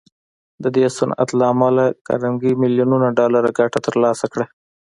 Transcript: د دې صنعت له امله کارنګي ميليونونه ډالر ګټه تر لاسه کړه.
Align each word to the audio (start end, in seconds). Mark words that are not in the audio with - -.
د 0.63 0.65
دې 0.75 0.85
صنعت 0.97 1.29
له 1.39 1.45
امله 1.53 1.83
کارنګي 2.07 2.51
ميليونونه 2.61 3.07
ډالر 3.17 3.43
ګټه 3.59 3.79
تر 3.85 3.95
لاسه 4.03 4.25
کړه. 4.33 4.45